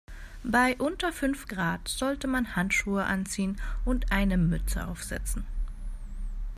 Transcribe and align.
Bei 0.43 0.75
unter 0.77 1.13
fünf 1.13 1.47
Grad 1.47 1.87
sollte 1.87 2.25
man 2.27 2.55
Handschuhe 2.55 3.03
anziehen 3.03 3.61
und 3.85 4.11
eine 4.11 4.35
Mütze 4.39 4.87
aufsetzen. 4.87 5.45